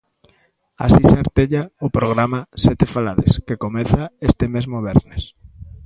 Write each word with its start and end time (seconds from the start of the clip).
Así 0.85 1.01
se 1.09 1.17
artella 1.23 1.63
o 1.85 1.87
programa 1.97 2.39
"Sete 2.63 2.85
falares" 2.95 3.31
que 3.47 3.59
comeza 3.63 4.01
este 4.29 4.45
mesmo 4.55 4.77
venres. 4.87 5.23